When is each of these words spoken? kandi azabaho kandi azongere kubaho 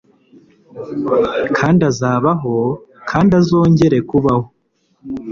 kandi 1.57 1.81
azabaho 1.91 2.55
kandi 3.09 3.31
azongere 3.41 3.97
kubaho 4.09 4.45